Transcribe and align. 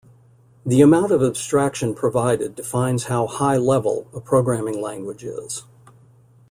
The 0.65 0.81
amount 0.81 1.11
of 1.11 1.21
abstraction 1.21 1.93
provided 1.93 2.55
defines 2.55 3.03
how 3.03 3.27
"high-level" 3.27 4.07
a 4.15 4.19
programming 4.19 4.81
language 4.81 5.23
is. 5.23 5.65